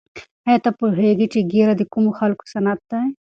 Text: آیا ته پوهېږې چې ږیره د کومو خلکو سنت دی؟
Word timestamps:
آیا 0.47 0.59
ته 0.65 0.69
پوهېږې 0.79 1.27
چې 1.33 1.39
ږیره 1.51 1.73
د 1.77 1.81
کومو 1.91 2.11
خلکو 2.19 2.43
سنت 2.53 2.79
دی؟ 2.89 3.05